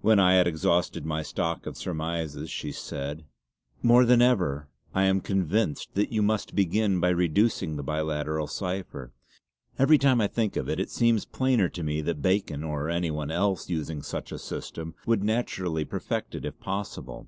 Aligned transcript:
When 0.00 0.20
I 0.20 0.34
had 0.34 0.46
exhausted 0.46 1.04
my 1.04 1.24
stock 1.24 1.66
of 1.66 1.76
surmises 1.76 2.50
she 2.50 2.70
said: 2.70 3.24
"More 3.82 4.04
than 4.04 4.22
ever 4.22 4.68
I 4.94 5.06
am 5.06 5.20
convinced 5.20 5.94
that 5.96 6.12
you 6.12 6.22
must 6.22 6.54
begin 6.54 7.00
by 7.00 7.08
reducing 7.08 7.74
the 7.74 7.82
biliteral 7.82 8.48
cipher. 8.48 9.12
Every 9.76 9.98
time 9.98 10.20
I 10.20 10.28
think 10.28 10.54
of 10.54 10.68
it, 10.68 10.78
it 10.78 10.92
seems 10.92 11.24
plainer 11.24 11.68
to 11.70 11.82
me 11.82 12.00
that 12.02 12.22
Bacon, 12.22 12.62
or 12.62 12.88
any 12.88 13.10
one 13.10 13.32
else 13.32 13.68
using 13.68 14.02
such 14.02 14.30
a 14.30 14.38
system, 14.38 14.94
would 15.04 15.24
naturally 15.24 15.84
perfect 15.84 16.36
it 16.36 16.44
if 16.44 16.60
possible. 16.60 17.26